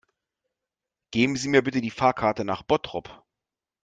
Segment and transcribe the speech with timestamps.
[1.11, 3.23] Geben Sie mir bitte die Fahrkarte nach Bottrop